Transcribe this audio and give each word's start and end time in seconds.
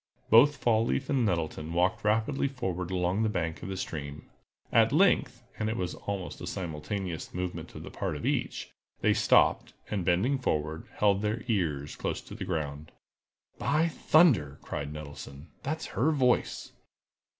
Both 0.31 0.57
Fall 0.57 0.83
leaf 0.83 1.11
and 1.11 1.23
Nettleton 1.27 1.73
walked 1.73 2.03
rapidly 2.03 2.47
forward 2.47 2.89
along 2.89 3.21
the 3.21 3.29
bank 3.29 3.61
of 3.61 3.69
the 3.69 3.77
stream. 3.77 4.31
At 4.71 4.91
length—and 4.91 5.69
it 5.69 5.77
was 5.77 5.93
almost 5.93 6.41
a 6.41 6.47
simultaneous 6.47 7.35
movement 7.35 7.75
on 7.75 7.83
the 7.83 7.91
part 7.91 8.15
of 8.15 8.25
each—they 8.25 9.13
stopped, 9.13 9.73
and 9.91 10.03
bending 10.03 10.39
forward, 10.39 10.87
held 10.95 11.21
their 11.21 11.43
ears 11.47 11.95
close 11.95 12.19
to 12.21 12.33
the 12.33 12.45
ground. 12.45 12.91
"By 13.59 13.89
thunder!" 13.89 14.57
cried 14.63 14.91
Nettleton, 14.91 15.49
"that's 15.61 15.85
her 15.93 16.09
voice!" 16.09 16.71